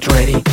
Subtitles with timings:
[0.00, 0.47] get ready.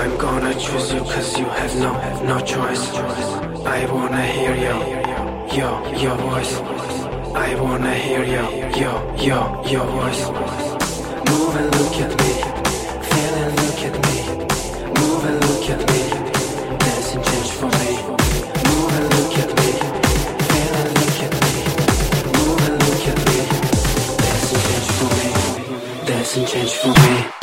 [0.00, 1.90] I'm gonna choose you cause you have no,
[2.22, 2.84] no choice.
[3.66, 4.76] I wanna hear you,
[5.58, 5.68] yo,
[6.02, 6.54] your voice.
[7.34, 8.44] I wanna hear you,
[8.80, 8.92] yo,
[9.26, 10.22] yo, your voice.
[11.28, 12.32] Move and look at me,
[13.10, 14.18] feel and look at me.
[15.00, 16.02] Move and look at me,
[16.78, 17.90] dance and change for me.
[18.68, 19.70] Move and look at me,
[20.48, 21.54] feel and look at me.
[22.38, 23.38] Move and look at me,
[24.22, 26.06] dance change for me.
[26.06, 27.37] Dance and change for me.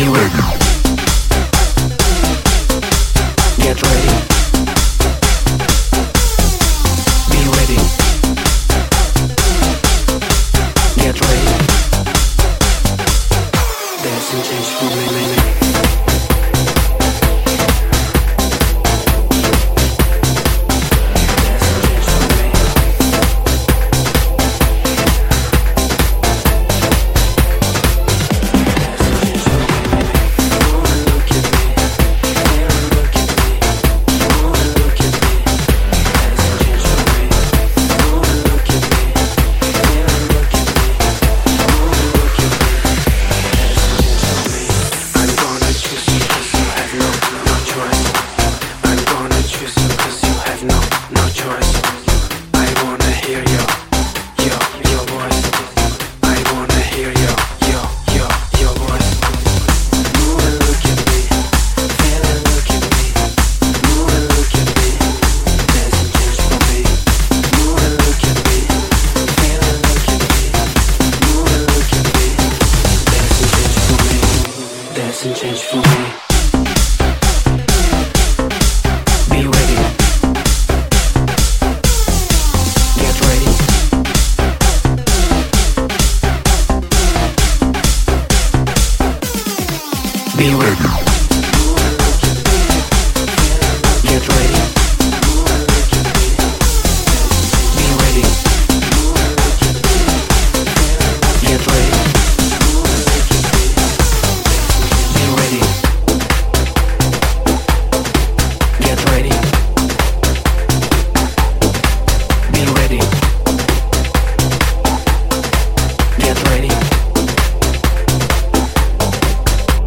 [0.00, 0.59] Freeway.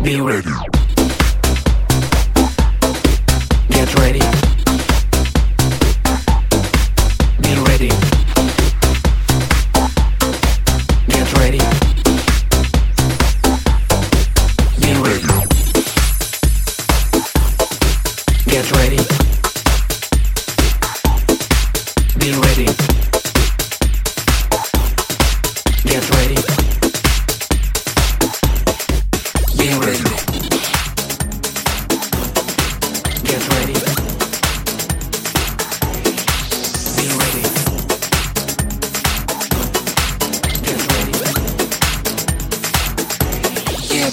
[0.03, 0.72] Be ready.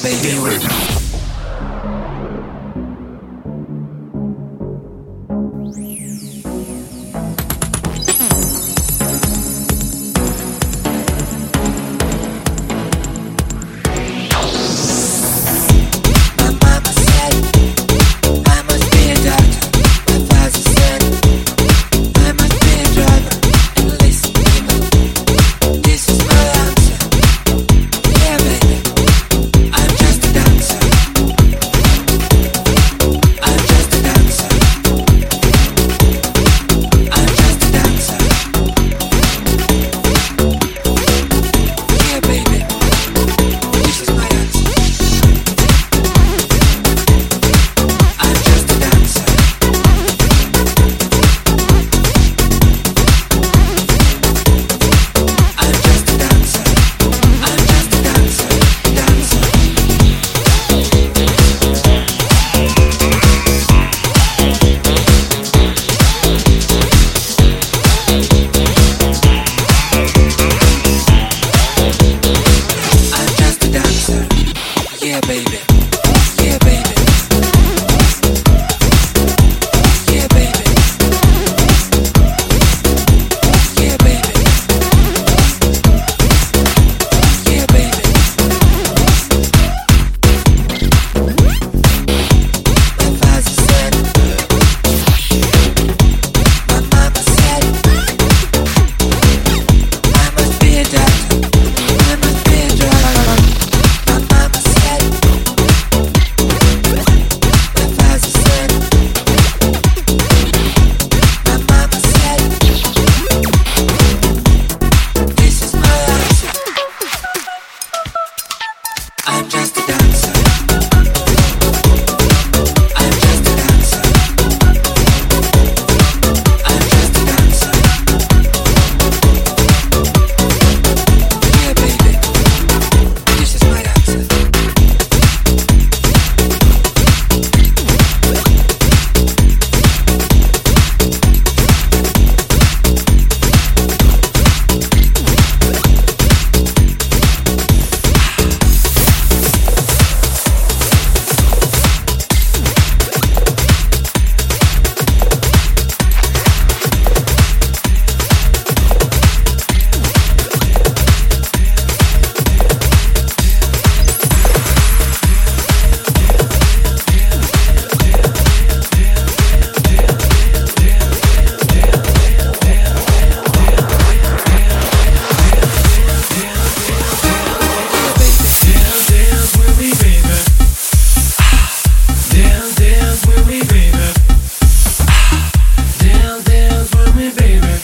[0.03, 0.59] baby.
[0.59, 0.90] Be.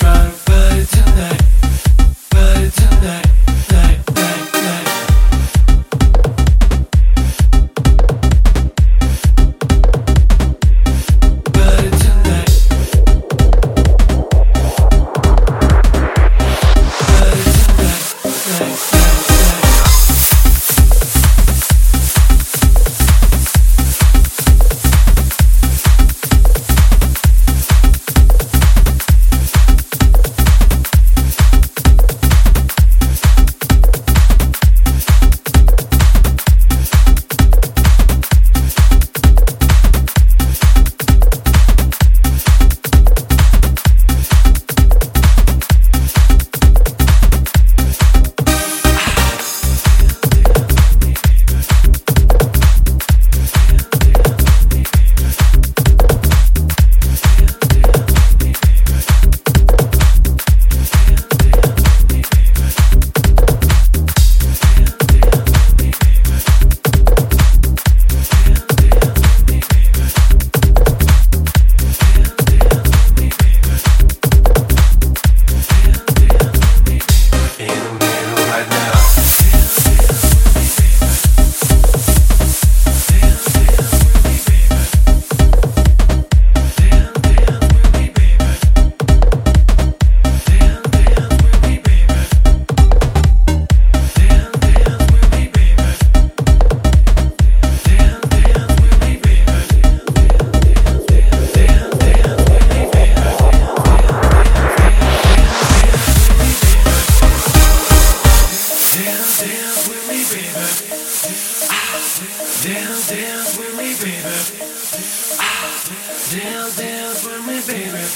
[0.06, 0.45] time.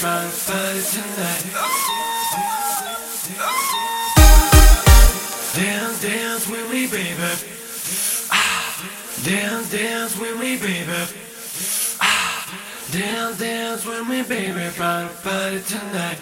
[0.01, 1.45] to tonight.
[5.53, 7.37] Dance, dance with me, baby.
[9.23, 11.05] Dance, dance with me, baby.
[12.91, 14.71] Dance, dance with me, baby.
[14.75, 14.89] To
[15.85, 16.17] tonight.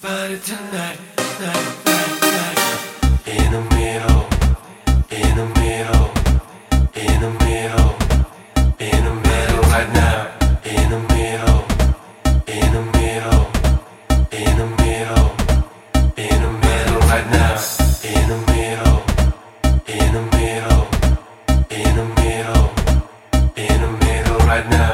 [0.00, 0.98] Tonight.
[3.26, 4.22] In the middle.
[5.10, 6.10] In the middle.
[6.94, 7.90] In the middle.
[8.78, 10.13] In the middle right now.
[24.54, 24.93] right now.